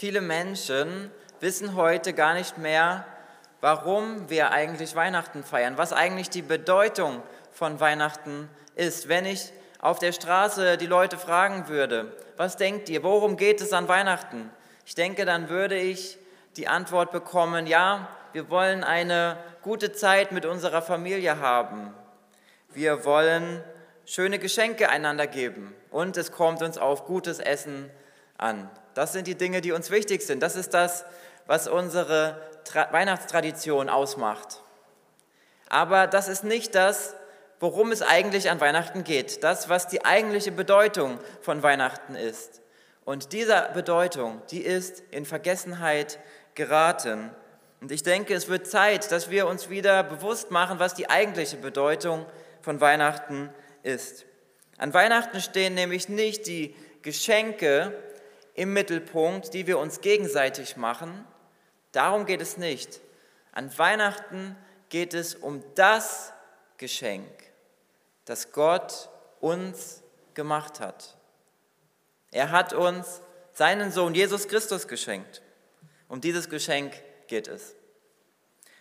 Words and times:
viele 0.00 0.22
Menschen 0.22 1.10
wissen 1.40 1.74
heute 1.74 2.14
gar 2.14 2.32
nicht 2.32 2.56
mehr, 2.56 3.04
warum 3.60 4.30
wir 4.30 4.50
eigentlich 4.50 4.94
Weihnachten 4.94 5.44
feiern, 5.44 5.76
was 5.76 5.92
eigentlich 5.92 6.30
die 6.30 6.40
Bedeutung 6.40 7.22
von 7.52 7.80
Weihnachten 7.80 8.48
ist. 8.76 9.10
Wenn 9.10 9.26
ich 9.26 9.52
auf 9.78 9.98
der 9.98 10.12
Straße 10.12 10.78
die 10.78 10.86
Leute 10.86 11.18
fragen 11.18 11.68
würde, 11.68 12.16
was 12.38 12.56
denkt 12.56 12.88
ihr, 12.88 13.02
worum 13.02 13.36
geht 13.36 13.60
es 13.60 13.74
an 13.74 13.88
Weihnachten? 13.88 14.50
Ich 14.86 14.94
denke, 14.94 15.26
dann 15.26 15.50
würde 15.50 15.76
ich 15.76 16.16
die 16.56 16.66
Antwort 16.66 17.12
bekommen, 17.12 17.66
ja, 17.66 18.08
wir 18.32 18.48
wollen 18.48 18.84
eine 18.84 19.36
gute 19.60 19.92
Zeit 19.92 20.32
mit 20.32 20.46
unserer 20.46 20.80
Familie 20.80 21.40
haben. 21.40 21.92
Wir 22.72 23.04
wollen 23.04 23.62
schöne 24.06 24.38
Geschenke 24.38 24.88
einander 24.88 25.26
geben 25.26 25.74
und 25.90 26.16
es 26.16 26.32
kommt 26.32 26.62
uns 26.62 26.78
auf 26.78 27.04
gutes 27.04 27.38
Essen 27.38 27.90
an. 28.38 28.70
Das 29.00 29.14
sind 29.14 29.26
die 29.26 29.34
Dinge, 29.34 29.62
die 29.62 29.72
uns 29.72 29.90
wichtig 29.90 30.20
sind. 30.20 30.42
Das 30.42 30.56
ist 30.56 30.74
das, 30.74 31.06
was 31.46 31.68
unsere 31.68 32.38
Tra 32.64 32.92
Weihnachtstradition 32.92 33.88
ausmacht. 33.88 34.60
Aber 35.70 36.06
das 36.06 36.28
ist 36.28 36.44
nicht 36.44 36.74
das, 36.74 37.14
worum 37.60 37.92
es 37.92 38.02
eigentlich 38.02 38.50
an 38.50 38.60
Weihnachten 38.60 39.02
geht. 39.02 39.42
Das, 39.42 39.70
was 39.70 39.88
die 39.88 40.04
eigentliche 40.04 40.52
Bedeutung 40.52 41.18
von 41.40 41.62
Weihnachten 41.62 42.14
ist. 42.14 42.60
Und 43.06 43.32
dieser 43.32 43.70
Bedeutung, 43.70 44.42
die 44.50 44.60
ist 44.60 45.02
in 45.12 45.24
Vergessenheit 45.24 46.18
geraten. 46.54 47.30
Und 47.80 47.90
ich 47.92 48.02
denke, 48.02 48.34
es 48.34 48.48
wird 48.48 48.66
Zeit, 48.66 49.10
dass 49.12 49.30
wir 49.30 49.46
uns 49.46 49.70
wieder 49.70 50.02
bewusst 50.02 50.50
machen, 50.50 50.78
was 50.78 50.92
die 50.92 51.08
eigentliche 51.08 51.56
Bedeutung 51.56 52.26
von 52.60 52.82
Weihnachten 52.82 53.48
ist. 53.82 54.26
An 54.76 54.92
Weihnachten 54.92 55.40
stehen 55.40 55.72
nämlich 55.72 56.10
nicht 56.10 56.46
die 56.46 56.76
Geschenke 57.00 57.94
im 58.60 58.74
Mittelpunkt, 58.74 59.54
die 59.54 59.66
wir 59.66 59.78
uns 59.78 60.02
gegenseitig 60.02 60.76
machen. 60.76 61.26
Darum 61.92 62.26
geht 62.26 62.42
es 62.42 62.58
nicht. 62.58 63.00
An 63.52 63.76
Weihnachten 63.78 64.54
geht 64.90 65.14
es 65.14 65.34
um 65.34 65.64
das 65.76 66.34
Geschenk, 66.76 67.30
das 68.26 68.52
Gott 68.52 69.08
uns 69.40 70.02
gemacht 70.34 70.78
hat. 70.78 71.16
Er 72.32 72.50
hat 72.50 72.74
uns 72.74 73.22
seinen 73.52 73.92
Sohn 73.92 74.14
Jesus 74.14 74.46
Christus 74.46 74.86
geschenkt. 74.86 75.40
Um 76.06 76.20
dieses 76.20 76.50
Geschenk 76.50 76.92
geht 77.28 77.48
es. 77.48 77.74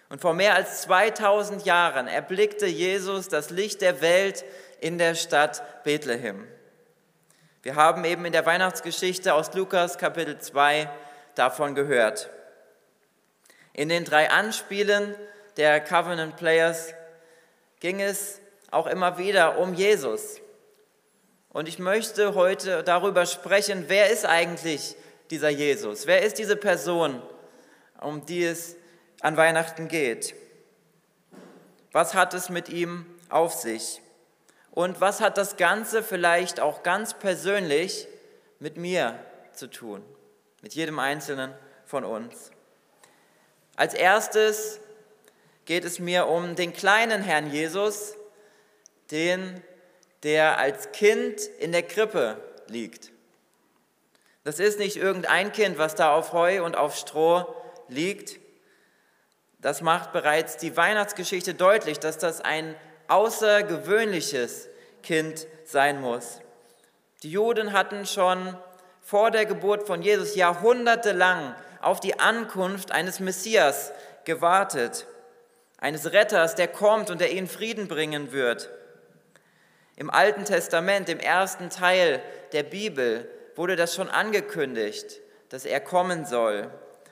Und 0.10 0.20
vor 0.20 0.34
mehr 0.34 0.56
als 0.56 0.82
2000 0.82 1.66
Jahren 1.66 2.08
erblickte 2.08 2.66
Jesus 2.66 3.30
das 3.30 3.50
Licht 3.50 3.80
der 3.80 4.02
Welt 4.02 4.44
in 4.82 4.98
der 4.98 5.16
Stadt 5.16 5.86
Bethlehem. 5.86 6.46
Wir 7.62 7.76
haben 7.76 8.06
eben 8.06 8.24
in 8.24 8.32
der 8.32 8.46
Weihnachtsgeschichte 8.46 9.34
aus 9.34 9.54
Lukas 9.54 9.98
Kapitel 9.98 10.40
2 10.40 10.90
davon 11.36 11.76
gehört. 11.76 12.30
In 13.74 13.90
den 13.90 14.06
drei 14.06 14.30
Anspielen 14.30 15.14
der 15.58 15.82
Covenant 15.82 16.38
Players 16.38 16.94
ging 17.82 18.00
es 18.00 18.40
auch 18.72 18.88
immer 18.88 19.18
wieder 19.18 19.58
um 19.58 19.74
Jesus. 19.74 20.40
Und 21.50 21.68
ich 21.68 21.80
möchte 21.80 22.34
heute 22.34 22.82
darüber 22.82 23.26
sprechen, 23.26 23.86
wer 23.90 24.10
ist 24.10 24.26
eigentlich 24.26 24.96
dieser 25.30 25.50
Jesus? 25.50 26.08
Wer 26.08 26.22
ist 26.22 26.38
diese 26.38 26.56
Person, 26.56 27.22
um 28.00 28.26
die 28.26 28.46
es 28.46 28.78
an 29.20 29.36
Weihnachten 29.36 29.90
geht? 29.90 30.34
Was 31.92 32.14
hat 32.14 32.34
es 32.34 32.48
mit 32.48 32.70
ihm 32.70 33.06
auf 33.28 33.54
sich? 33.54 34.02
Und 34.80 35.02
was 35.02 35.20
hat 35.20 35.38
das 35.38 35.58
Ganze 35.58 36.02
vielleicht 36.02 36.62
auch 36.62 36.84
ganz 36.84 37.14
persönlich 37.14 38.08
mit 38.60 38.78
mir 38.78 39.20
zu 39.52 39.68
tun? 39.68 40.02
Mit 40.62 40.74
jedem 40.74 41.00
Einzelnen 41.00 41.54
von 41.86 42.06
uns. 42.06 42.52
Als 43.76 43.94
erstes 43.94 44.80
geht 45.66 45.84
es 45.84 46.00
mir 46.00 46.28
um 46.28 46.56
den 46.56 46.72
kleinen 46.72 47.22
Herrn 47.22 47.52
Jesus, 47.52 48.16
den, 49.12 49.62
der 50.24 50.60
als 50.60 50.94
Kind 50.94 51.42
in 51.60 51.74
der 51.74 51.84
Krippe 51.84 52.38
liegt. 52.68 53.12
Das 54.46 54.62
ist 54.62 54.80
nicht 54.80 54.96
irgendein 54.96 55.52
Kind, 55.52 55.78
was 55.78 55.96
da 55.96 56.16
auf 56.16 56.32
Heu 56.32 56.64
und 56.64 56.78
auf 56.78 56.96
Stroh 56.96 57.54
liegt. 57.90 58.40
Das 59.60 59.82
macht 59.82 60.14
bereits 60.14 60.56
die 60.56 60.78
Weihnachtsgeschichte 60.78 61.54
deutlich, 61.54 62.00
dass 62.00 62.18
das 62.18 62.40
ein 62.40 62.78
außergewöhnliches 63.10 64.69
Kind 65.02 65.48
sein 65.66 66.02
muss. 66.02 66.40
Die 67.24 67.32
Juden 67.32 67.74
hatten 67.74 68.06
schon 68.06 68.56
vor 69.02 69.32
der 69.32 69.46
Geburt 69.46 69.88
von 69.88 70.02
Jesus 70.02 70.36
jahrhundertelang 70.36 71.56
auf 71.82 72.00
die 72.00 72.20
Ankunft 72.20 72.92
eines 72.92 73.20
Messias 73.20 73.92
gewartet, 74.26 75.08
eines 75.80 76.12
Retters, 76.12 76.56
der 76.56 76.68
kommt 76.68 77.10
und 77.10 77.22
der 77.22 77.32
ihnen 77.32 77.48
Frieden 77.48 77.88
bringen 77.88 78.32
wird. 78.32 78.70
Im 79.96 80.10
Alten 80.10 80.46
Testament, 80.46 81.10
im 81.10 81.20
ersten 81.20 81.70
Teil 81.70 82.22
der 82.54 82.64
Bibel, 82.64 83.30
wurde 83.56 83.76
das 83.76 83.96
schon 83.96 84.10
angekündigt, 84.10 85.20
dass 85.50 85.66
er 85.66 85.80
kommen 85.80 86.26
soll. 86.26 86.70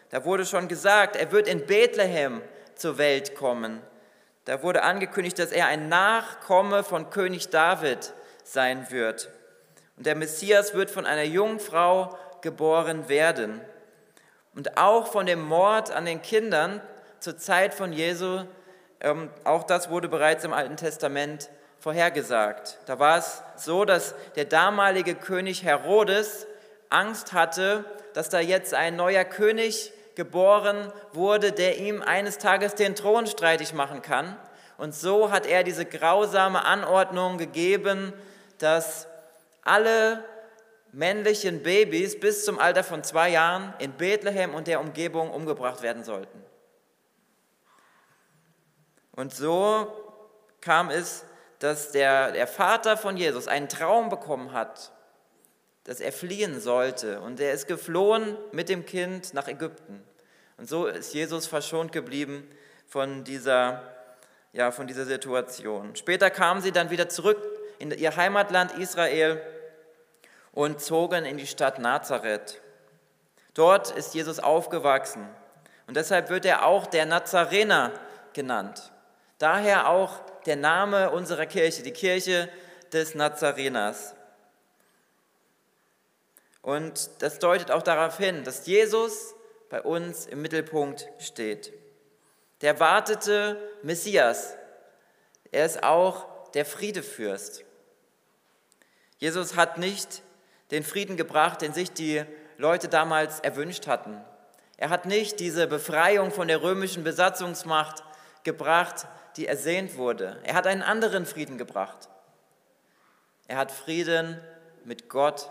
Da 0.09 0.23
wurde 0.23 0.45
schon 0.45 0.67
gesagt, 0.67 1.15
er 1.15 1.31
wird 1.31 1.47
in 1.47 1.65
Bethlehem 1.65 2.41
zur 2.75 2.97
Welt 2.97 3.35
kommen. 3.35 3.81
Da 4.47 4.63
wurde 4.63 4.83
angekündigt, 4.83 5.37
dass 5.39 5.51
er 5.51 5.67
ein 5.67 5.89
Nachkomme 5.89 6.85
von 6.85 7.09
König 7.09 7.49
David 7.49 8.13
sein 8.45 8.89
wird. 8.91 9.29
Und 9.97 10.05
der 10.05 10.15
Messias 10.15 10.73
wird 10.73 10.89
von 10.89 11.05
einer 11.05 11.25
Jungfrau 11.25 12.17
geboren 12.39 13.09
werden. 13.09 13.59
Und 14.55 14.77
auch 14.77 15.07
von 15.07 15.25
dem 15.25 15.41
Mord 15.41 15.91
an 15.91 16.05
den 16.05 16.21
Kindern 16.21 16.81
zur 17.19 17.37
Zeit 17.37 17.73
von 17.73 17.91
Jesu, 17.91 18.45
ähm, 19.01 19.29
auch 19.43 19.63
das 19.63 19.89
wurde 19.89 20.07
bereits 20.07 20.45
im 20.45 20.53
Alten 20.53 20.77
Testament 20.77 21.49
vorhergesagt. 21.79 22.77
Da 22.85 22.99
war 22.99 23.17
es 23.17 23.43
so, 23.57 23.83
dass 23.83 24.15
der 24.37 24.45
damalige 24.45 25.15
König 25.15 25.63
Herodes 25.63 26.47
Angst 26.89 27.33
hatte, 27.33 27.83
dass 28.13 28.29
da 28.29 28.39
jetzt 28.39 28.73
ein 28.73 28.95
neuer 28.95 29.25
König 29.25 29.91
geboren 30.17 30.91
wurde, 31.13 31.53
der 31.53 31.77
ihm 31.77 32.01
eines 32.01 32.39
Tages 32.39 32.75
den 32.75 32.95
Thron 32.95 33.27
streitig 33.27 33.73
machen 33.73 34.01
kann. 34.01 34.35
Und 34.77 34.93
so 34.93 35.31
hat 35.31 35.45
er 35.45 35.63
diese 35.63 35.85
grausame 35.85 36.65
Anordnung 36.65 37.37
gegeben, 37.37 38.11
dass 38.57 39.07
alle 39.63 40.25
männlichen 40.91 41.61
Babys 41.61 42.19
bis 42.19 42.45
zum 42.45 42.57
Alter 42.57 42.83
von 42.83 43.03
zwei 43.03 43.29
Jahren 43.29 43.73
in 43.77 43.93
Bethlehem 43.93 44.55
und 44.55 44.65
der 44.67 44.81
Umgebung 44.81 45.29
umgebracht 45.29 45.83
werden 45.83 46.03
sollten. 46.03 46.43
Und 49.11 49.33
so 49.35 49.87
kam 50.61 50.89
es, 50.89 51.25
dass 51.59 51.91
der, 51.91 52.31
der 52.31 52.47
Vater 52.47 52.97
von 52.97 53.17
Jesus 53.17 53.47
einen 53.47 53.69
Traum 53.69 54.09
bekommen 54.09 54.51
hat, 54.51 54.91
dass 55.87 56.01
er 56.01 56.11
fliehen 56.11 56.59
sollte. 56.59 57.21
Und 57.21 57.39
er 57.39 57.53
ist 57.53 57.67
geflohen 57.67 58.37
mit 58.51 58.69
dem 58.69 58.85
Kind 58.85 59.33
nach 59.33 59.47
Ägypten. 59.47 60.03
Und 60.57 60.67
so 60.69 60.85
ist 60.85 61.13
Jesus 61.13 61.47
verschont 61.47 61.91
geblieben 61.91 62.47
von 62.85 63.23
dieser, 63.23 63.81
ja, 64.51 64.71
von 64.71 64.85
dieser 64.85 65.05
Situation. 65.05 65.95
Später 65.95 66.29
kamen 66.29 66.61
sie 66.61 66.71
dann 66.71 66.89
wieder 66.89 67.09
zurück 67.09 67.41
in 67.79 67.91
ihr 67.91 68.15
Heimatland 68.15 68.77
Israel 68.77 69.41
und 70.51 70.81
zogen 70.81 71.25
in 71.25 71.37
die 71.37 71.47
Stadt 71.47 71.79
Nazareth. 71.79 72.61
Dort 73.53 73.91
ist 73.91 74.13
Jesus 74.13 74.39
aufgewachsen 74.39 75.27
und 75.87 75.95
deshalb 75.95 76.29
wird 76.29 76.45
er 76.45 76.65
auch 76.65 76.85
der 76.85 77.05
Nazarener 77.05 77.93
genannt. 78.33 78.91
Daher 79.37 79.89
auch 79.89 80.19
der 80.45 80.57
Name 80.57 81.11
unserer 81.11 81.45
Kirche, 81.45 81.81
die 81.81 81.91
Kirche 81.91 82.49
des 82.91 83.15
Nazareners. 83.15 84.16
Und 86.67 87.09
das 87.19 87.39
deutet 87.39 87.71
auch 87.71 87.81
darauf 87.81 88.17
hin, 88.17 88.43
dass 88.43 88.67
Jesus 88.67 89.35
bei 89.69 89.81
uns 89.81 90.25
im 90.25 90.41
Mittelpunkt 90.41 91.07
steht. 91.17 91.71
Der 92.59 92.81
wartete 92.81 93.57
Messias, 93.83 94.53
er 95.49 95.65
ist 95.65 95.81
auch 95.81 96.51
der 96.51 96.65
Friedefürst. 96.65 97.63
Jesus 99.17 99.55
hat 99.55 99.77
nicht 99.77 100.21
den 100.71 100.83
Frieden 100.83 101.15
gebracht, 101.15 101.61
den 101.61 101.71
sich 101.71 101.93
die 101.93 102.25
Leute 102.57 102.89
damals 102.89 103.39
erwünscht 103.39 103.87
hatten. 103.87 104.21
Er 104.75 104.89
hat 104.89 105.05
nicht 105.05 105.39
diese 105.39 105.67
Befreiung 105.67 106.31
von 106.31 106.49
der 106.49 106.61
römischen 106.61 107.05
Besatzungsmacht 107.05 108.03
gebracht, 108.43 109.07
die 109.37 109.47
ersehnt 109.47 109.95
wurde. 109.95 110.41
Er 110.43 110.55
hat 110.55 110.67
einen 110.67 110.83
anderen 110.83 111.25
Frieden 111.25 111.57
gebracht. 111.57 112.09
Er 113.47 113.55
hat 113.55 113.71
Frieden 113.71 114.41
mit 114.83 115.07
Gott 115.07 115.49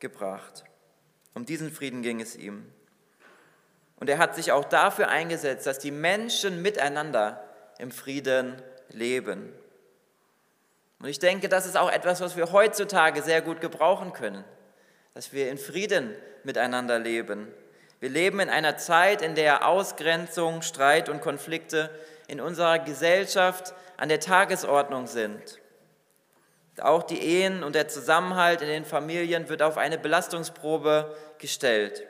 gebracht. 0.00 0.64
Um 1.34 1.44
diesen 1.44 1.72
Frieden 1.72 2.02
ging 2.02 2.20
es 2.20 2.36
ihm. 2.36 2.70
Und 3.96 4.08
er 4.10 4.18
hat 4.18 4.34
sich 4.34 4.52
auch 4.52 4.64
dafür 4.64 5.08
eingesetzt, 5.08 5.66
dass 5.66 5.78
die 5.78 5.90
Menschen 5.90 6.62
miteinander 6.62 7.42
im 7.78 7.90
Frieden 7.90 8.60
leben. 8.90 9.52
Und 11.00 11.08
ich 11.08 11.18
denke, 11.18 11.48
das 11.48 11.66
ist 11.66 11.76
auch 11.76 11.90
etwas, 11.90 12.20
was 12.20 12.36
wir 12.36 12.52
heutzutage 12.52 13.22
sehr 13.22 13.42
gut 13.42 13.60
gebrauchen 13.60 14.12
können, 14.12 14.44
dass 15.14 15.32
wir 15.32 15.50
in 15.50 15.58
Frieden 15.58 16.14
miteinander 16.44 16.98
leben. 16.98 17.48
Wir 18.00 18.08
leben 18.10 18.40
in 18.40 18.50
einer 18.50 18.76
Zeit, 18.76 19.22
in 19.22 19.34
der 19.34 19.66
Ausgrenzung, 19.66 20.62
Streit 20.62 21.08
und 21.08 21.20
Konflikte 21.20 21.90
in 22.26 22.40
unserer 22.40 22.78
Gesellschaft 22.78 23.74
an 23.96 24.08
der 24.08 24.20
Tagesordnung 24.20 25.06
sind. 25.06 25.60
Auch 26.80 27.02
die 27.04 27.20
Ehen 27.20 27.62
und 27.62 27.74
der 27.74 27.88
Zusammenhalt 27.88 28.60
in 28.62 28.68
den 28.68 28.84
Familien 28.84 29.48
wird 29.48 29.62
auf 29.62 29.76
eine 29.76 29.98
Belastungsprobe 29.98 31.16
gestellt. 31.38 32.02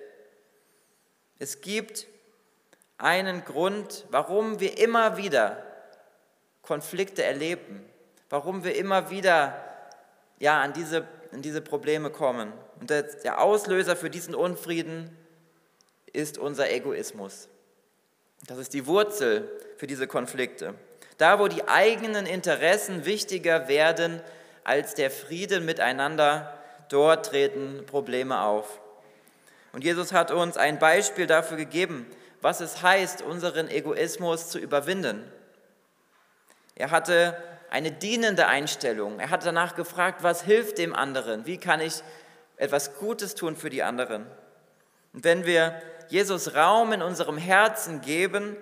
Es 1.39 1.61
gibt 1.61 2.07
einen 2.97 3.45
Grund, 3.45 4.07
warum 4.11 4.61
wir 4.61 4.79
immer 4.79 5.17
wieder 5.17 5.63
Konflikte 6.63 7.23
erleben, 7.23 7.85
warum 8.31 8.65
wir 8.65 8.75
immer 8.77 9.11
wieder 9.11 9.63
ja, 10.39 10.63
an, 10.63 10.73
diese, 10.73 11.07
an 11.33 11.43
diese 11.43 11.61
Probleme 11.61 12.11
kommen. 12.11 12.53
Und 12.81 12.91
der, 12.91 13.03
der 13.03 13.41
Auslöser 13.41 13.97
für 13.97 14.11
diesen 14.11 14.35
Unfrieden 14.35 15.17
ist 16.13 16.39
unser 16.39 16.71
Egoismus. 16.71 17.49
Das 18.47 18.59
ist 18.59 18.73
die 18.73 18.87
Wurzel 18.87 19.51
für 19.77 19.87
diese 19.87 20.07
Konflikte. 20.07 20.75
Da, 21.19 21.39
wo 21.39 21.49
die 21.49 21.67
eigenen 21.69 22.27
Interessen 22.27 23.05
wichtiger 23.05 23.69
werden 23.69 24.21
als 24.65 24.95
der 24.95 25.11
Frieden 25.11 25.65
miteinander, 25.65 26.59
dort 26.89 27.27
treten 27.27 27.85
Probleme 27.87 28.41
auf. 28.41 28.81
Und 29.73 29.85
Jesus 29.85 30.13
hat 30.13 30.31
uns 30.31 30.57
ein 30.57 30.79
Beispiel 30.79 31.27
dafür 31.27 31.57
gegeben, 31.57 32.07
was 32.41 32.61
es 32.61 32.83
heißt, 32.83 33.23
unseren 33.23 33.69
Egoismus 33.69 34.51
zu 34.51 34.59
überwinden. 34.59 35.25
Er 36.75 36.91
hatte 36.91 37.37
eine 37.71 37.91
dienende 37.91 38.47
Einstellung. 38.47 39.19
Er 39.19 39.31
hat 39.31 39.45
danach 39.45 39.75
gefragt, 39.75 40.23
was 40.23 40.43
hilft 40.43 40.79
dem 40.79 40.95
anderen? 40.95 41.47
Wie 41.47 41.59
kann 41.59 41.81
ich 41.81 42.03
etwas 42.57 42.97
Gutes 42.99 43.35
tun 43.35 43.57
für 43.57 43.71
die 43.71 43.83
anderen? 43.83 44.27
Und 45.13 45.25
wenn 45.25 45.45
wir 45.45 45.81
Jesus 46.09 46.55
Raum 46.55 46.93
in 46.93 47.03
unserem 47.03 47.39
Herzen 47.39 48.01
geben, 48.01 48.57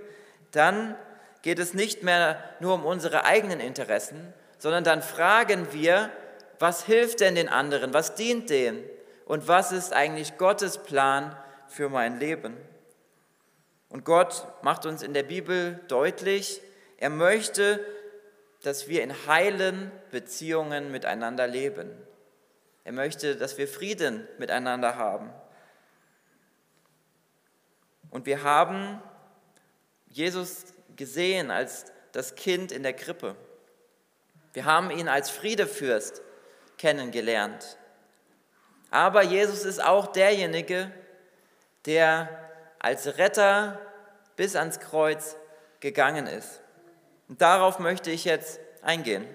dann 0.52 0.94
geht 1.42 1.58
es 1.58 1.74
nicht 1.74 2.02
mehr 2.02 2.42
nur 2.60 2.74
um 2.74 2.86
unsere 2.86 3.24
eigenen 3.24 3.60
Interessen, 3.60 4.32
sondern 4.62 4.84
dann 4.84 5.02
fragen 5.02 5.72
wir, 5.72 6.08
was 6.60 6.84
hilft 6.84 7.18
denn 7.18 7.34
den 7.34 7.48
anderen, 7.48 7.92
was 7.92 8.14
dient 8.14 8.48
denen 8.48 8.84
und 9.24 9.48
was 9.48 9.72
ist 9.72 9.92
eigentlich 9.92 10.38
Gottes 10.38 10.78
Plan 10.78 11.36
für 11.66 11.88
mein 11.88 12.20
Leben. 12.20 12.56
Und 13.88 14.04
Gott 14.04 14.46
macht 14.62 14.86
uns 14.86 15.02
in 15.02 15.14
der 15.14 15.24
Bibel 15.24 15.80
deutlich, 15.88 16.62
er 16.98 17.10
möchte, 17.10 17.84
dass 18.62 18.86
wir 18.86 19.02
in 19.02 19.26
heilen 19.26 19.90
Beziehungen 20.12 20.92
miteinander 20.92 21.48
leben. 21.48 21.90
Er 22.84 22.92
möchte, 22.92 23.34
dass 23.34 23.58
wir 23.58 23.66
Frieden 23.66 24.28
miteinander 24.38 24.94
haben. 24.94 25.32
Und 28.10 28.26
wir 28.26 28.44
haben 28.44 29.02
Jesus 30.08 30.66
gesehen 30.94 31.50
als 31.50 31.86
das 32.12 32.36
Kind 32.36 32.70
in 32.70 32.84
der 32.84 32.92
Krippe. 32.92 33.34
Wir 34.52 34.64
haben 34.64 34.90
ihn 34.90 35.08
als 35.08 35.30
Friedefürst 35.30 36.22
kennengelernt. 36.78 37.78
Aber 38.90 39.22
Jesus 39.22 39.64
ist 39.64 39.82
auch 39.82 40.08
derjenige, 40.08 40.90
der 41.86 42.28
als 42.78 43.18
Retter 43.18 43.80
bis 44.36 44.56
ans 44.56 44.80
Kreuz 44.80 45.36
gegangen 45.80 46.26
ist. 46.26 46.60
Und 47.28 47.40
darauf 47.40 47.78
möchte 47.78 48.10
ich 48.10 48.24
jetzt 48.24 48.60
eingehen. 48.82 49.26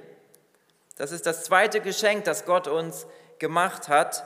Das 0.97 1.11
ist 1.11 1.25
das 1.25 1.43
zweite 1.43 1.81
Geschenk, 1.81 2.25
das 2.25 2.45
Gott 2.45 2.67
uns 2.67 3.07
gemacht 3.39 3.87
hat. 3.87 4.23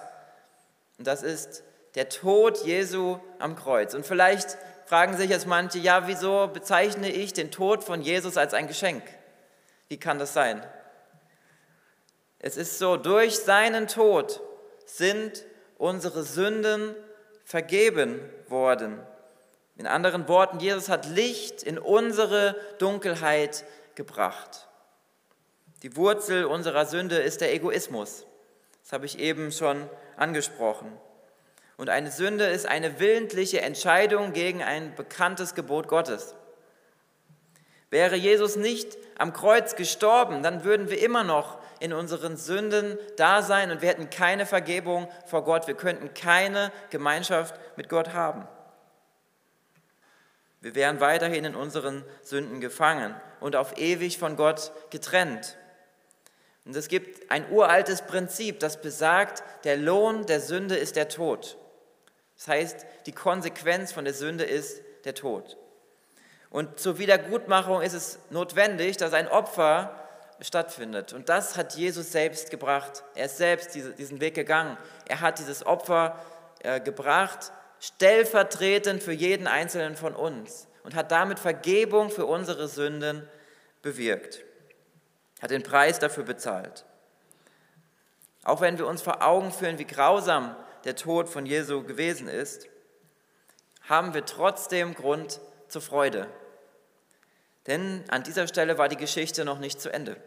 Und 0.98 1.08
das 1.08 1.24
ist 1.24 1.64
der 1.96 2.10
Tod 2.10 2.66
Jesu 2.66 3.20
am 3.40 3.56
Kreuz. 3.56 3.94
Und 3.94 4.06
vielleicht 4.06 4.58
fragen 4.86 5.16
sich 5.16 5.30
jetzt 5.30 5.48
manche, 5.48 5.80
ja, 5.80 6.08
wieso 6.08 6.48
bezeichne 6.48 7.10
ich 7.10 7.34
den 7.34 7.52
Tod 7.52 7.84
von 7.84 8.02
Jesus 8.02 8.38
als 8.38 8.54
ein 8.54 8.68
Geschenk? 8.68 9.04
Wie 9.88 9.98
kann 9.98 10.20
das 10.20 10.34
sein? 10.34 10.66
Es 12.44 12.58
ist 12.58 12.80
so, 12.80 12.98
durch 12.98 13.38
seinen 13.38 13.88
Tod 13.88 14.42
sind 14.86 15.46
unsere 15.78 16.24
Sünden 16.24 16.96
vergeben 17.46 18.20
worden. 18.48 19.00
In 19.78 19.86
anderen 19.86 20.28
Worten, 20.28 20.60
Jesus 20.60 20.90
hat 20.90 21.08
Licht 21.08 21.62
in 21.62 21.78
unsere 21.78 22.56
Dunkelheit 22.80 23.64
gebracht. 23.94 24.68
Die 25.84 25.96
Wurzel 25.96 26.46
unserer 26.46 26.86
Sünde 26.86 27.18
ist 27.18 27.42
der 27.42 27.54
Egoismus. 27.54 28.26
Das 28.84 28.92
habe 28.92 29.06
ich 29.06 29.20
eben 29.20 29.52
schon 29.52 29.88
angesprochen. 30.18 30.92
Und 31.78 31.90
eine 31.90 32.12
Sünde 32.12 32.46
ist 32.46 32.66
eine 32.66 33.00
willentliche 33.00 33.62
Entscheidung 33.62 34.34
gegen 34.34 34.64
ein 34.64 34.96
bekanntes 34.96 35.54
Gebot 35.54 35.88
Gottes. 35.88 36.34
Wäre 37.92 38.16
Jesus 38.16 38.56
nicht 38.56 38.98
am 39.18 39.34
Kreuz 39.34 39.76
gestorben, 39.76 40.42
dann 40.42 40.64
würden 40.64 40.90
wir 40.90 41.00
immer 41.00 41.24
noch 41.24 41.60
in 41.80 41.94
unseren 41.94 42.38
Sünden 42.38 42.98
da 43.18 43.42
sein 43.42 43.70
und 43.70 43.82
wir 43.82 43.90
hätten 43.90 44.10
keine 44.10 44.46
Vergebung 44.46 45.08
vor 45.26 45.44
Gott. 45.44 45.68
Wir 45.68 45.76
könnten 45.76 46.14
keine 46.14 46.72
Gemeinschaft 46.90 47.60
mit 47.76 47.90
Gott 47.90 48.14
haben. 48.14 48.48
Wir 50.62 50.74
wären 50.74 51.02
weiterhin 51.02 51.44
in 51.44 51.56
unseren 51.56 52.06
Sünden 52.22 52.62
gefangen 52.62 53.14
und 53.40 53.56
auf 53.56 53.78
ewig 53.78 54.18
von 54.18 54.38
Gott 54.38 54.72
getrennt. 54.90 55.58
Und 56.64 56.76
es 56.76 56.88
gibt 56.88 57.30
ein 57.30 57.52
uraltes 57.52 58.04
Prinzip, 58.04 58.60
das 58.60 58.80
besagt, 58.80 59.44
der 59.66 59.76
Lohn 59.76 60.28
der 60.28 60.40
Sünde 60.40 60.76
ist 60.78 60.96
der 60.96 61.10
Tod. 61.10 61.58
Das 62.38 62.48
heißt, 62.48 62.86
die 63.08 63.12
Konsequenz 63.12 63.92
von 63.92 64.06
der 64.06 64.14
Sünde 64.14 64.46
ist 64.46 64.82
der 65.04 65.16
Tod. 65.16 65.58
Und 66.52 66.80
zur 66.80 67.00
Wiedergutmachung 67.00 67.82
ist 67.82 67.94
es 67.94 68.20
notwendig, 68.30 68.98
dass 68.98 69.14
ein 69.14 69.30
Opfer 69.30 69.96
stattfindet. 70.42 71.14
Und 71.14 71.30
das 71.30 71.56
hat 71.56 71.76
Jesus 71.76 72.12
selbst 72.12 72.52
gebracht. 72.52 73.04
Er 73.16 73.28
ist 73.28 73.38
selbst 73.38 73.74
diesen 73.74 74.20
Weg 74.20 74.36
gegangen. 74.36 74.78
Er 75.08 75.22
hat 75.22 75.40
dieses 75.40 75.66
Opfer 75.66 76.20
äh, 76.60 76.82
gebracht, 76.82 77.54
stellvertretend 77.80 79.02
für 79.02 79.14
jeden 79.14 79.48
einzelnen 79.48 79.96
von 79.96 80.14
uns 80.14 80.68
und 80.84 80.94
hat 80.94 81.12
damit 81.12 81.40
Vergebung 81.40 82.10
für 82.10 82.26
unsere 82.26 82.68
Sünden 82.68 83.28
bewirkt. 83.82 84.44
Hat 85.42 85.52
den 85.52 85.64
Preis 85.64 86.00
dafür 86.00 86.26
bezahlt. 86.26 86.86
Auch 88.44 88.60
wenn 88.60 88.78
wir 88.78 88.88
uns 88.88 89.02
vor 89.02 89.26
Augen 89.26 89.54
führen, 89.54 89.80
wie 89.80 89.86
grausam 89.86 90.56
der 90.84 90.98
Tod 90.98 91.30
von 91.30 91.46
Jesu 91.46 91.84
gewesen 91.84 92.28
ist, 92.28 92.68
haben 93.88 94.14
wir 94.14 94.26
trotzdem 94.26 94.96
Grund 94.96 95.40
zur 95.72 95.82
Freude. 95.82 96.28
Denn 97.68 98.04
an 98.10 98.24
dieser 98.24 98.48
Stelle 98.48 98.78
war 98.78 98.90
die 98.90 98.98
Geschichte 98.98 99.46
noch 99.46 99.60
nicht 99.60 99.80
zu 99.80 99.94
Ende. 99.94 100.18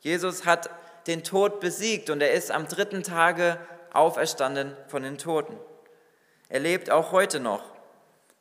Jesus 0.00 0.44
hat 0.44 0.70
den 1.06 1.24
Tod 1.24 1.60
besiegt 1.60 2.10
und 2.10 2.20
er 2.20 2.32
ist 2.32 2.50
am 2.50 2.68
dritten 2.68 3.02
Tage 3.02 3.58
auferstanden 3.92 4.76
von 4.88 5.02
den 5.02 5.18
Toten. 5.18 5.56
Er 6.48 6.60
lebt 6.60 6.90
auch 6.90 7.12
heute 7.12 7.40
noch. 7.40 7.62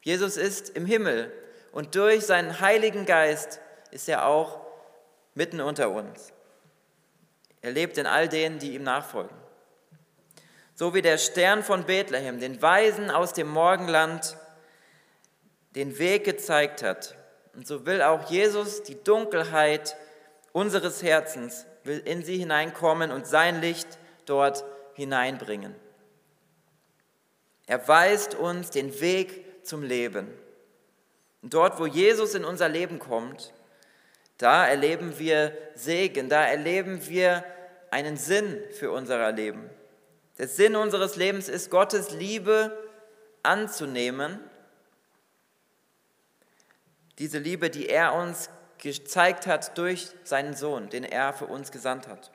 Jesus 0.01 0.37
ist 0.37 0.69
im 0.69 0.85
Himmel 0.85 1.31
und 1.71 1.95
durch 1.95 2.25
seinen 2.25 2.59
Heiligen 2.59 3.05
Geist 3.05 3.59
ist 3.91 4.09
er 4.09 4.25
auch 4.25 4.59
mitten 5.35 5.61
unter 5.61 5.91
uns. 5.91 6.33
Er 7.61 7.71
lebt 7.71 7.97
in 7.97 8.07
all 8.07 8.27
denen, 8.27 8.59
die 8.59 8.73
ihm 8.73 8.83
nachfolgen. 8.83 9.35
So 10.73 10.95
wie 10.95 11.03
der 11.03 11.19
Stern 11.19 11.63
von 11.63 11.85
Bethlehem 11.85 12.39
den 12.39 12.61
Weisen 12.61 13.11
aus 13.11 13.33
dem 13.33 13.47
Morgenland 13.47 14.35
den 15.75 15.97
Weg 15.99 16.23
gezeigt 16.23 16.83
hat, 16.83 17.15
und 17.53 17.67
so 17.67 17.85
will 17.85 18.01
auch 18.01 18.29
Jesus 18.29 18.83
die 18.83 19.01
Dunkelheit 19.03 19.97
unseres 20.53 21.03
Herzens 21.03 21.65
will 21.83 21.99
in 21.99 22.23
sie 22.23 22.37
hineinkommen 22.37 23.11
und 23.11 23.27
sein 23.27 23.61
Licht 23.61 23.87
dort 24.25 24.63
hineinbringen. 24.93 25.75
Er 27.65 27.87
weist 27.87 28.35
uns 28.35 28.69
den 28.69 28.99
Weg 29.01 29.65
zum 29.65 29.83
Leben. 29.83 30.27
Und 31.41 31.53
dort, 31.53 31.79
wo 31.79 31.85
Jesus 31.85 32.35
in 32.35 32.45
unser 32.45 32.69
Leben 32.69 32.99
kommt, 32.99 33.53
da 34.37 34.67
erleben 34.67 35.17
wir 35.17 35.55
Segen, 35.75 36.29
da 36.29 36.45
erleben 36.45 37.07
wir 37.07 37.43
einen 37.89 38.17
Sinn 38.17 38.59
für 38.71 38.91
unser 38.91 39.31
Leben. 39.31 39.69
Der 40.37 40.47
Sinn 40.47 40.75
unseres 40.75 41.15
Lebens 41.15 41.49
ist, 41.49 41.69
Gottes 41.69 42.11
Liebe 42.11 42.77
anzunehmen. 43.43 44.39
Diese 47.19 47.39
Liebe, 47.39 47.69
die 47.69 47.89
er 47.89 48.13
uns 48.13 48.49
gezeigt 48.77 49.47
hat 49.47 49.77
durch 49.77 50.09
seinen 50.23 50.55
Sohn, 50.55 50.89
den 50.89 51.03
er 51.03 51.33
für 51.33 51.45
uns 51.45 51.71
gesandt 51.71 52.07
hat. 52.07 52.31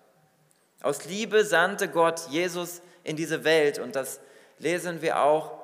Aus 0.83 1.05
Liebe 1.07 1.45
sandte 1.45 1.89
Gott 1.89 2.29
Jesus 2.29 2.83
in 3.03 3.17
diese 3.17 3.45
Welt 3.45 3.79
und 3.79 3.97
das 3.97 4.21
lesen 4.59 5.03
wir 5.03 5.21
auch 5.21 5.59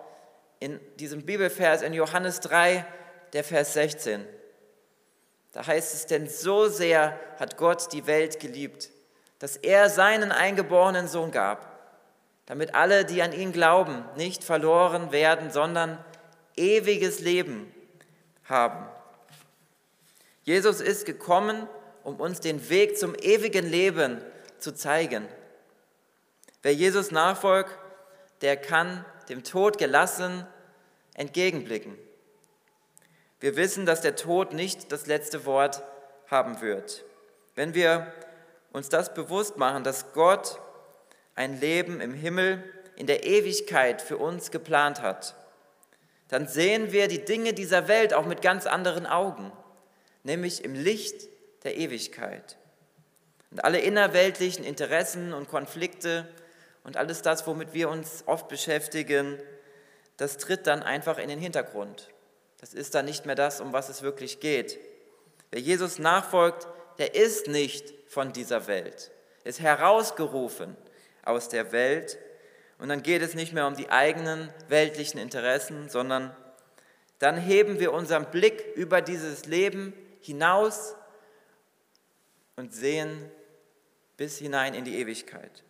in 0.59 0.81
diesem 0.99 1.25
Bibelvers 1.25 1.83
in 1.83 1.92
Johannes 1.92 2.40
3, 2.40 2.85
der 3.33 3.45
Vers 3.45 3.75
16. 3.75 4.26
Da 5.52 5.66
heißt 5.66 5.95
es, 5.95 6.07
denn 6.07 6.28
so 6.28 6.69
sehr 6.69 7.19
hat 7.38 7.57
Gott 7.57 7.92
die 7.92 8.07
Welt 8.07 8.40
geliebt, 8.40 8.90
dass 9.38 9.57
er 9.57 9.90
seinen 9.90 10.33
eingeborenen 10.33 11.09
Sohn 11.09 11.31
gab, 11.31 11.69
damit 12.47 12.75
alle, 12.75 13.04
die 13.04 13.23
an 13.23 13.33
ihn 13.33 13.52
glauben, 13.52 14.04
nicht 14.16 14.45
verloren 14.45 15.12
werden, 15.12 15.50
sondern 15.50 16.02
ewiges 16.57 17.21
Leben 17.21 17.73
haben. 18.45 18.87
Jesus 20.45 20.81
ist 20.81 21.07
gekommen, 21.07 21.69
um 22.03 22.17
uns 22.21 22.41
den 22.41 22.69
Weg 22.69 22.99
zum 22.99 23.15
ewigen 23.15 23.67
Leben 23.67 24.21
zu 24.59 24.73
zeigen. 24.73 25.27
Wer 26.63 26.75
Jesus 26.75 27.11
nachfolgt, 27.11 27.71
der 28.41 28.57
kann 28.57 29.05
dem 29.29 29.45
Tod 29.45 29.79
gelassen 29.79 30.47
entgegenblicken. 31.15 31.97
Wir 33.41 33.57
wissen, 33.57 33.87
dass 33.87 34.01
der 34.01 34.17
Tod 34.17 34.53
nicht 34.53 34.93
das 34.93 35.07
letzte 35.07 35.45
Wort 35.47 35.83
haben 36.29 36.61
wird. 36.61 37.05
Wenn 37.55 37.75
wir 37.75 38.13
uns 38.73 38.89
das 38.89 39.15
bewusst 39.15 39.57
machen, 39.59 39.85
dass 39.85 40.13
Gott 40.13 40.61
ein 41.35 41.61
Leben 41.61 42.01
im 42.01 42.15
Himmel 42.15 42.63
in 42.97 43.07
der 43.07 43.25
Ewigkeit 43.25 44.01
für 44.01 44.17
uns 44.17 44.51
geplant 44.51 45.03
hat, 45.03 45.35
dann 46.29 46.47
sehen 46.49 46.93
wir 46.93 47.09
die 47.09 47.25
Dinge 47.25 47.53
dieser 47.53 47.89
Welt 47.89 48.15
auch 48.15 48.25
mit 48.25 48.43
ganz 48.43 48.67
anderen 48.67 49.07
Augen, 49.07 49.53
nämlich 50.23 50.64
im 50.64 50.75
Licht 50.75 51.29
der 51.64 51.76
Ewigkeit. 51.76 52.57
Und 53.50 53.64
alle 53.64 53.81
innerweltlichen 53.81 54.64
Interessen 54.64 55.33
und 55.33 55.49
Konflikte 55.49 56.26
und 56.85 56.97
alles 56.97 57.23
das, 57.23 57.47
womit 57.47 57.75
wir 57.75 57.88
uns 57.88 58.25
oft 58.26 58.49
beschäftigen, 58.49 59.38
das 60.17 60.38
tritt 60.38 60.67
dann 60.67 60.83
einfach 60.83 61.19
in 61.19 61.29
den 61.29 61.38
Hintergrund. 61.38 62.09
Das 62.59 62.75
ist 62.75 62.95
dann 62.95 63.05
nicht 63.05 63.26
mehr 63.26 63.35
das, 63.35 63.61
um 63.61 63.73
was 63.73 63.88
es 63.88 64.02
wirklich 64.02 64.41
geht. 64.41 64.79
Wer 65.50 65.61
Jesus 65.61 65.99
nachfolgt, 65.99 66.67
der 66.99 67.14
ist 67.14 67.49
nicht 67.49 67.93
von 68.09 68.33
dieser 68.33 68.67
Welt, 68.67 69.11
ist 69.45 69.61
herausgerufen 69.61 70.76
aus 71.25 71.49
der 71.49 71.73
Welt. 71.73 72.19
Und 72.79 72.88
dann 72.88 73.02
geht 73.02 73.23
es 73.23 73.35
nicht 73.35 73.52
mehr 73.52 73.67
um 73.67 73.76
die 73.76 73.91
eigenen 73.91 74.49
weltlichen 74.69 75.21
Interessen, 75.21 75.88
sondern 75.88 76.35
dann 77.19 77.37
heben 77.37 77.79
wir 77.79 77.93
unseren 77.93 78.31
Blick 78.31 78.64
über 78.75 79.00
dieses 79.00 79.47
Leben 79.47 79.93
hinaus 80.23 80.95
und 82.57 82.73
sehen 82.73 83.31
bis 84.17 84.38
hinein 84.38 84.75
in 84.75 84.85
die 84.85 84.99
Ewigkeit. 84.99 85.62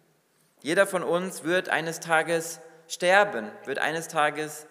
Jeder 0.61 0.87
von 0.87 1.03
uns 1.03 1.43
wird 1.43 1.69
eines 1.69 2.01
Tages 2.01 2.61
sterben, 2.87 3.51
wird 3.65 3.79
eines 3.79 4.09
Tages 4.09 4.67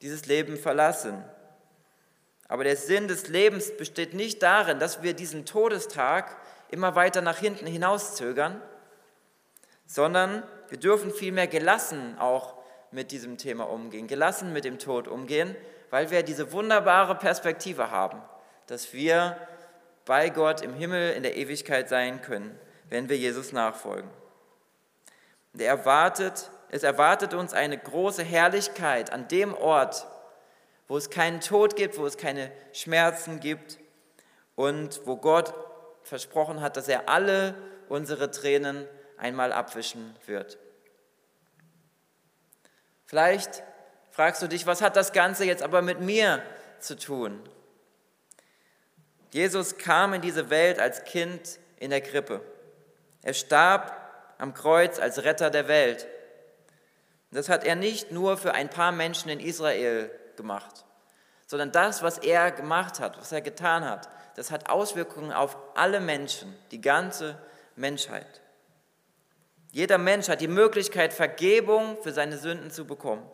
dieses 0.00 0.26
Leben 0.26 0.56
verlassen. 0.56 1.24
Aber 2.46 2.64
der 2.64 2.76
Sinn 2.76 3.08
des 3.08 3.28
Lebens 3.28 3.76
besteht 3.76 4.14
nicht 4.14 4.42
darin, 4.42 4.78
dass 4.78 5.02
wir 5.02 5.14
diesen 5.14 5.44
Todestag 5.44 6.36
immer 6.70 6.94
weiter 6.94 7.20
nach 7.20 7.38
hinten 7.38 7.66
hinauszögern, 7.66 8.62
sondern 9.86 10.42
wir 10.68 10.78
dürfen 10.78 11.10
vielmehr 11.12 11.46
gelassen 11.46 12.18
auch 12.18 12.54
mit 12.90 13.10
diesem 13.10 13.36
Thema 13.38 13.68
umgehen, 13.68 14.06
gelassen 14.06 14.52
mit 14.52 14.64
dem 14.64 14.78
Tod 14.78 15.08
umgehen, 15.08 15.56
weil 15.90 16.10
wir 16.10 16.22
diese 16.22 16.52
wunderbare 16.52 17.16
Perspektive 17.16 17.90
haben, 17.90 18.22
dass 18.68 18.92
wir 18.92 19.36
bei 20.04 20.30
Gott 20.30 20.62
im 20.62 20.72
Himmel 20.72 21.12
in 21.12 21.22
der 21.22 21.36
Ewigkeit 21.36 21.88
sein 21.88 22.22
können, 22.22 22.58
wenn 22.88 23.08
wir 23.08 23.18
Jesus 23.18 23.52
nachfolgen. 23.52 24.08
Und 25.52 25.60
er 25.60 25.68
erwartet, 25.68 26.50
es 26.70 26.82
erwartet 26.82 27.34
uns 27.34 27.52
eine 27.52 27.76
große 27.76 28.22
Herrlichkeit 28.22 29.12
an 29.12 29.26
dem 29.28 29.54
Ort, 29.54 30.06
wo 30.86 30.96
es 30.96 31.10
keinen 31.10 31.40
Tod 31.40 31.76
gibt, 31.76 31.98
wo 31.98 32.06
es 32.06 32.16
keine 32.16 32.52
Schmerzen 32.72 33.40
gibt 33.40 33.78
und 34.54 35.00
wo 35.04 35.16
Gott 35.16 35.52
versprochen 36.02 36.60
hat, 36.60 36.76
dass 36.76 36.88
er 36.88 37.08
alle 37.08 37.54
unsere 37.88 38.30
Tränen 38.30 38.86
einmal 39.16 39.52
abwischen 39.52 40.14
wird. 40.26 40.58
Vielleicht 43.06 43.62
fragst 44.10 44.42
du 44.42 44.46
dich, 44.46 44.66
was 44.66 44.82
hat 44.82 44.96
das 44.96 45.12
Ganze 45.12 45.44
jetzt 45.44 45.62
aber 45.62 45.82
mit 45.82 46.00
mir 46.00 46.42
zu 46.78 46.96
tun? 46.96 47.40
Jesus 49.30 49.76
kam 49.76 50.14
in 50.14 50.22
diese 50.22 50.50
Welt 50.50 50.78
als 50.78 51.04
Kind 51.04 51.58
in 51.78 51.90
der 51.90 52.00
Krippe. 52.00 52.40
Er 53.22 53.34
starb 53.34 53.94
am 54.38 54.54
Kreuz 54.54 54.98
als 54.98 55.24
Retter 55.24 55.50
der 55.50 55.68
Welt. 55.68 56.06
Das 57.30 57.48
hat 57.48 57.64
er 57.64 57.76
nicht 57.76 58.10
nur 58.10 58.36
für 58.36 58.54
ein 58.54 58.70
paar 58.70 58.92
Menschen 58.92 59.28
in 59.28 59.40
Israel 59.40 60.10
gemacht, 60.36 60.86
sondern 61.46 61.72
das, 61.72 62.02
was 62.02 62.18
er 62.18 62.50
gemacht 62.52 63.00
hat, 63.00 63.18
was 63.18 63.32
er 63.32 63.42
getan 63.42 63.84
hat, 63.84 64.08
das 64.36 64.50
hat 64.50 64.70
Auswirkungen 64.70 65.32
auf 65.32 65.56
alle 65.74 66.00
Menschen, 66.00 66.56
die 66.70 66.80
ganze 66.80 67.36
Menschheit. 67.76 68.40
Jeder 69.72 69.98
Mensch 69.98 70.28
hat 70.28 70.40
die 70.40 70.48
Möglichkeit, 70.48 71.12
Vergebung 71.12 71.98
für 72.02 72.12
seine 72.12 72.38
Sünden 72.38 72.70
zu 72.70 72.86
bekommen, 72.86 73.28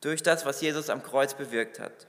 durch 0.00 0.22
das, 0.22 0.44
was 0.44 0.60
Jesus 0.60 0.90
am 0.90 1.02
Kreuz 1.02 1.34
bewirkt 1.34 1.78
hat. 1.78 2.06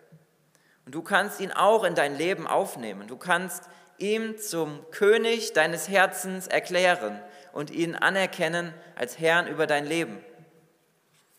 Und 0.85 0.95
du 0.95 1.01
kannst 1.01 1.39
ihn 1.39 1.51
auch 1.51 1.83
in 1.83 1.95
dein 1.95 2.17
Leben 2.17 2.47
aufnehmen. 2.47 3.07
Du 3.07 3.17
kannst 3.17 3.69
ihm 3.97 4.37
zum 4.37 4.85
König 4.91 5.53
deines 5.53 5.87
Herzens 5.87 6.47
erklären 6.47 7.21
und 7.53 7.69
ihn 7.69 7.95
anerkennen 7.95 8.73
als 8.95 9.19
Herrn 9.19 9.47
über 9.47 9.67
dein 9.67 9.85
Leben. 9.85 10.23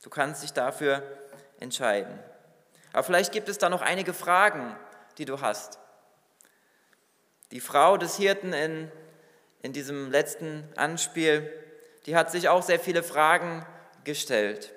Du 0.02 0.10
kannst 0.10 0.42
dich 0.42 0.52
dafür 0.52 1.02
entscheiden. 1.60 2.18
Aber 2.92 3.02
vielleicht 3.02 3.32
gibt 3.32 3.48
es 3.48 3.58
da 3.58 3.68
noch 3.68 3.82
einige 3.82 4.14
Fragen, 4.14 4.76
die 5.18 5.24
du 5.24 5.40
hast. 5.40 5.78
Die 7.50 7.60
Frau 7.60 7.96
des 7.96 8.16
Hirten 8.16 8.52
in, 8.52 8.90
in 9.62 9.72
diesem 9.72 10.10
letzten 10.10 10.68
Anspiel, 10.76 11.50
die 12.06 12.16
hat 12.16 12.30
sich 12.30 12.48
auch 12.48 12.62
sehr 12.62 12.78
viele 12.78 13.02
Fragen 13.02 13.66
gestellt. 14.04 14.72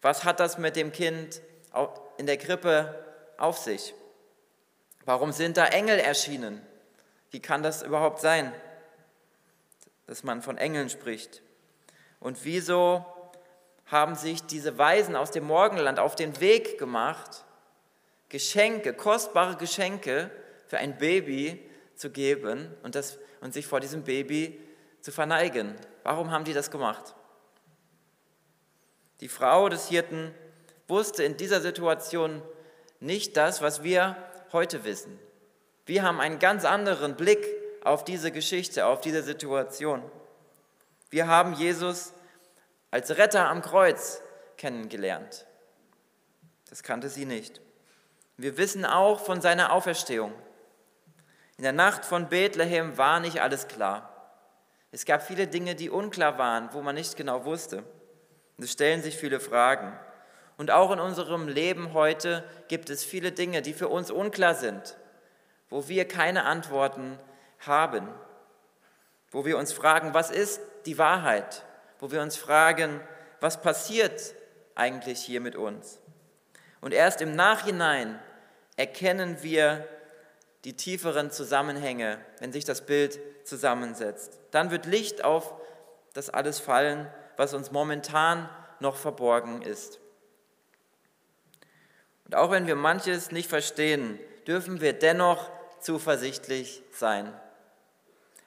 Was 0.00 0.24
hat 0.24 0.40
das 0.40 0.58
mit 0.58 0.76
dem 0.76 0.92
Kind 0.92 1.40
in 2.18 2.26
der 2.26 2.36
Krippe 2.36 3.11
auf 3.38 3.58
sich? 3.58 3.94
Warum 5.04 5.32
sind 5.32 5.56
da 5.56 5.66
Engel 5.66 5.98
erschienen? 5.98 6.64
Wie 7.30 7.40
kann 7.40 7.62
das 7.62 7.82
überhaupt 7.82 8.20
sein, 8.20 8.52
dass 10.06 10.22
man 10.22 10.42
von 10.42 10.58
Engeln 10.58 10.90
spricht? 10.90 11.42
Und 12.20 12.44
wieso 12.44 13.04
haben 13.86 14.14
sich 14.14 14.42
diese 14.44 14.78
Weisen 14.78 15.16
aus 15.16 15.30
dem 15.30 15.44
Morgenland 15.44 15.98
auf 15.98 16.14
den 16.14 16.40
Weg 16.40 16.78
gemacht, 16.78 17.44
Geschenke, 18.28 18.94
kostbare 18.94 19.56
Geschenke 19.56 20.30
für 20.66 20.78
ein 20.78 20.96
Baby 20.96 21.68
zu 21.94 22.10
geben 22.10 22.74
und, 22.82 22.94
das, 22.94 23.18
und 23.42 23.52
sich 23.52 23.66
vor 23.66 23.80
diesem 23.80 24.04
Baby 24.04 24.58
zu 25.02 25.12
verneigen. 25.12 25.74
Warum 26.02 26.30
haben 26.30 26.44
die 26.44 26.54
das 26.54 26.70
gemacht? 26.70 27.14
Die 29.20 29.28
Frau 29.28 29.68
des 29.68 29.88
Hirten 29.88 30.34
wusste 30.88 31.24
in 31.24 31.36
dieser 31.36 31.60
Situation 31.60 32.42
nicht 33.02 33.36
das, 33.36 33.60
was 33.62 33.82
wir 33.82 34.16
heute 34.52 34.84
wissen. 34.84 35.18
Wir 35.86 36.04
haben 36.04 36.20
einen 36.20 36.38
ganz 36.38 36.64
anderen 36.64 37.16
Blick 37.16 37.44
auf 37.82 38.04
diese 38.04 38.30
Geschichte, 38.30 38.86
auf 38.86 39.00
diese 39.00 39.24
Situation. 39.24 40.02
Wir 41.10 41.26
haben 41.26 41.54
Jesus 41.54 42.12
als 42.92 43.16
Retter 43.18 43.48
am 43.48 43.60
Kreuz 43.60 44.22
kennengelernt. 44.56 45.46
Das 46.70 46.84
kannte 46.84 47.08
sie 47.08 47.24
nicht. 47.24 47.60
Wir 48.36 48.56
wissen 48.56 48.84
auch 48.84 49.18
von 49.18 49.40
seiner 49.40 49.72
Auferstehung. 49.72 50.32
In 51.56 51.64
der 51.64 51.72
Nacht 51.72 52.04
von 52.04 52.28
Bethlehem 52.28 52.96
war 52.98 53.18
nicht 53.18 53.42
alles 53.42 53.66
klar. 53.66 54.08
Es 54.92 55.04
gab 55.04 55.26
viele 55.26 55.48
Dinge, 55.48 55.74
die 55.74 55.90
unklar 55.90 56.38
waren, 56.38 56.72
wo 56.72 56.82
man 56.82 56.94
nicht 56.94 57.16
genau 57.16 57.44
wusste. 57.44 57.78
Und 58.56 58.64
es 58.64 58.72
stellen 58.72 59.02
sich 59.02 59.16
viele 59.16 59.40
Fragen. 59.40 59.92
Und 60.62 60.70
auch 60.70 60.92
in 60.92 61.00
unserem 61.00 61.48
Leben 61.48 61.92
heute 61.92 62.44
gibt 62.68 62.88
es 62.88 63.02
viele 63.02 63.32
Dinge, 63.32 63.60
die 63.60 63.72
für 63.72 63.88
uns 63.88 64.12
unklar 64.12 64.54
sind, 64.54 64.96
wo 65.68 65.88
wir 65.88 66.06
keine 66.06 66.44
Antworten 66.44 67.18
haben, 67.58 68.08
wo 69.30 69.44
wir 69.44 69.58
uns 69.58 69.72
fragen, 69.72 70.14
was 70.14 70.30
ist 70.30 70.60
die 70.86 70.96
Wahrheit? 70.96 71.64
wo 72.02 72.10
wir 72.10 72.20
uns 72.20 72.36
fragen, 72.36 73.00
was 73.40 73.62
passiert 73.62 74.34
eigentlich 74.74 75.20
hier 75.20 75.40
mit 75.40 75.54
uns? 75.54 76.00
Und 76.80 76.92
erst 76.92 77.20
im 77.20 77.36
Nachhinein 77.36 78.18
erkennen 78.76 79.40
wir 79.40 79.86
die 80.64 80.76
tieferen 80.76 81.30
Zusammenhänge, 81.30 82.18
wenn 82.40 82.52
sich 82.52 82.64
das 82.64 82.86
Bild 82.86 83.20
zusammensetzt. 83.46 84.40
Dann 84.50 84.72
wird 84.72 84.86
Licht 84.86 85.22
auf 85.22 85.54
das 86.12 86.28
alles 86.28 86.58
fallen, 86.58 87.06
was 87.36 87.54
uns 87.54 87.70
momentan 87.70 88.48
noch 88.80 88.96
verborgen 88.96 89.62
ist. 89.62 90.01
Und 92.32 92.38
auch 92.38 92.50
wenn 92.50 92.66
wir 92.66 92.76
manches 92.76 93.30
nicht 93.30 93.50
verstehen, 93.50 94.18
dürfen 94.46 94.80
wir 94.80 94.94
dennoch 94.94 95.50
zuversichtlich 95.80 96.82
sein. 96.90 97.30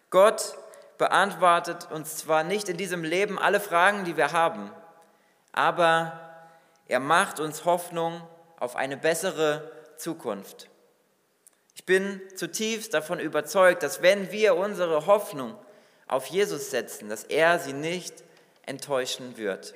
Gott 0.10 0.58
beantwortet 0.98 1.92
uns 1.92 2.18
zwar 2.18 2.44
nicht 2.44 2.68
in 2.68 2.78
diesem 2.78 3.04
Leben 3.04 3.38
alle 3.38 3.60
Fragen, 3.60 4.04
die 4.04 4.18
wir 4.18 4.32
haben, 4.32 4.72
aber 5.52 6.20
er 6.88 7.00
macht 7.00 7.40
uns 7.40 7.66
Hoffnung 7.66 8.28
auf 8.58 8.76
eine 8.76 8.98
bessere 8.98 9.72
Zukunft. 9.98 10.68
Ich 11.76 11.86
bin 11.86 12.20
zutiefst 12.36 12.92
davon 12.92 13.20
überzeugt, 13.20 13.84
dass 13.84 14.02
wenn 14.02 14.32
wir 14.32 14.56
unsere 14.56 15.06
Hoffnung 15.06 15.56
auf 16.08 16.26
Jesus 16.26 16.72
setzen, 16.72 17.08
dass 17.08 17.24
er 17.24 17.60
sie 17.60 17.74
nicht 17.74 18.24
enttäuschen 18.66 19.38
wird. 19.38 19.76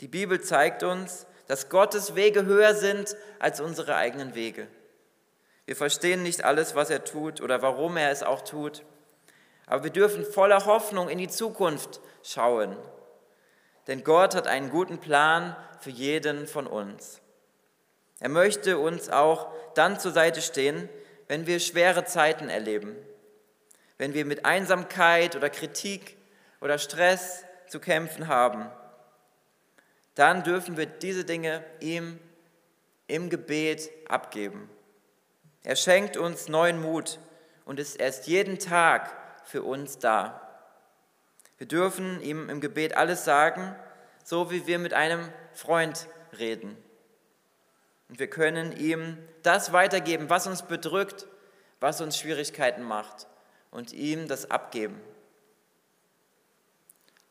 Die 0.00 0.08
Bibel 0.08 0.42
zeigt 0.42 0.82
uns, 0.82 1.24
dass 1.46 1.68
Gottes 1.68 2.14
Wege 2.14 2.44
höher 2.44 2.74
sind 2.74 3.16
als 3.38 3.60
unsere 3.60 3.96
eigenen 3.96 4.34
Wege. 4.34 4.66
Wir 5.64 5.76
verstehen 5.76 6.22
nicht 6.22 6.44
alles, 6.44 6.74
was 6.74 6.90
er 6.90 7.04
tut 7.04 7.40
oder 7.40 7.62
warum 7.62 7.96
er 7.96 8.10
es 8.10 8.22
auch 8.22 8.42
tut, 8.42 8.84
aber 9.66 9.84
wir 9.84 9.90
dürfen 9.90 10.24
voller 10.24 10.64
Hoffnung 10.64 11.08
in 11.08 11.18
die 11.18 11.28
Zukunft 11.28 12.00
schauen. 12.22 12.76
Denn 13.88 14.04
Gott 14.04 14.34
hat 14.34 14.46
einen 14.46 14.70
guten 14.70 14.98
Plan 14.98 15.56
für 15.80 15.90
jeden 15.90 16.46
von 16.46 16.66
uns. 16.66 17.20
Er 18.20 18.28
möchte 18.28 18.78
uns 18.78 19.10
auch 19.10 19.52
dann 19.74 20.00
zur 20.00 20.12
Seite 20.12 20.40
stehen, 20.40 20.88
wenn 21.28 21.46
wir 21.46 21.60
schwere 21.60 22.04
Zeiten 22.04 22.48
erleben, 22.48 22.96
wenn 23.98 24.14
wir 24.14 24.24
mit 24.24 24.44
Einsamkeit 24.44 25.36
oder 25.36 25.50
Kritik 25.50 26.16
oder 26.60 26.78
Stress 26.78 27.44
zu 27.66 27.80
kämpfen 27.80 28.28
haben. 28.28 28.70
Dann 30.16 30.42
dürfen 30.42 30.76
wir 30.76 30.86
diese 30.86 31.24
Dinge 31.24 31.62
ihm 31.78 32.18
im 33.06 33.30
Gebet 33.30 33.90
abgeben. 34.08 34.68
Er 35.62 35.76
schenkt 35.76 36.16
uns 36.16 36.48
neuen 36.48 36.80
Mut 36.80 37.20
und 37.64 37.78
ist 37.78 37.96
erst 37.96 38.26
jeden 38.26 38.58
Tag 38.58 39.14
für 39.44 39.62
uns 39.62 39.98
da. 39.98 40.40
Wir 41.58 41.68
dürfen 41.68 42.20
ihm 42.22 42.48
im 42.48 42.60
Gebet 42.60 42.96
alles 42.96 43.24
sagen, 43.24 43.76
so 44.24 44.50
wie 44.50 44.66
wir 44.66 44.78
mit 44.78 44.94
einem 44.94 45.28
Freund 45.52 46.08
reden. 46.38 46.76
Und 48.08 48.18
wir 48.18 48.28
können 48.28 48.72
ihm 48.72 49.18
das 49.42 49.72
weitergeben, 49.72 50.30
was 50.30 50.46
uns 50.46 50.62
bedrückt, 50.62 51.26
was 51.78 52.00
uns 52.00 52.18
Schwierigkeiten 52.18 52.82
macht 52.82 53.26
und 53.70 53.92
ihm 53.92 54.28
das 54.28 54.50
abgeben. 54.50 54.98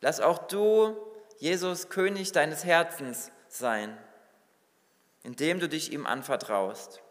Lass 0.02 0.20
auch 0.20 0.48
du 0.48 0.96
Jesus 1.38 1.90
König 1.90 2.32
deines 2.32 2.64
Herzens 2.64 3.32
sein, 3.48 3.98
indem 5.24 5.60
du 5.60 5.68
dich 5.68 5.92
ihm 5.92 6.06
anvertraust. 6.06 7.02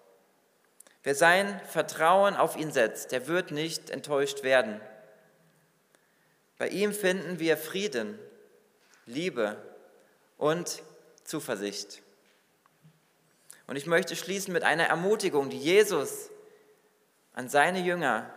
Wer 1.03 1.15
sein 1.15 1.61
Vertrauen 1.67 2.35
auf 2.35 2.57
ihn 2.57 2.73
setzt, 2.73 3.13
der 3.13 3.27
wird 3.27 3.51
nicht 3.51 3.91
enttäuscht 3.91 4.43
werden. 4.43 4.81
Bei 6.57 6.69
ihm 6.69 6.93
finden 6.93 7.39
wir 7.39 7.57
Frieden, 7.57 8.19
Liebe 9.07 9.57
und 10.39 10.83
Zuversicht. 11.25 12.03
Und 13.67 13.77
ich 13.77 13.87
möchte 13.87 14.17
schließen 14.17 14.53
mit 14.53 14.63
einer 14.63 14.85
Ermutigung, 14.85 15.51
die 15.51 15.59
Jesus 15.59 16.31
an 17.35 17.49
seine 17.49 17.81
Jünger 17.81 18.31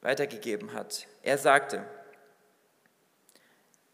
weitergegeben 0.00 0.72
hat. 0.72 1.06
Er 1.22 1.38
sagte, 1.38 1.84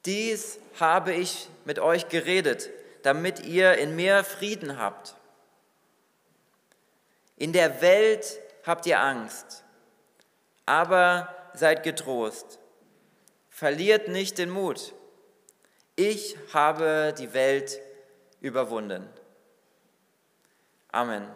dies 0.06 0.58
habe 0.78 1.12
ich 1.12 1.48
mit 1.64 1.78
euch 1.78 2.08
geredet, 2.08 2.70
damit 3.02 3.40
ihr 3.40 3.74
in 3.78 3.96
mir 3.96 4.24
Frieden 4.24 4.78
habt. 4.78 5.16
In 7.36 7.52
der 7.52 7.80
Welt 7.82 8.40
habt 8.64 8.86
ihr 8.86 9.00
Angst, 9.00 9.64
aber 10.64 11.34
seid 11.54 11.82
getrost. 11.82 12.58
Verliert 13.50 14.08
nicht 14.08 14.38
den 14.38 14.50
Mut. 14.50 14.94
Ich 15.96 16.36
habe 16.52 17.14
die 17.18 17.32
Welt 17.32 17.80
überwunden. 18.40 19.08
Amen. 20.92 21.26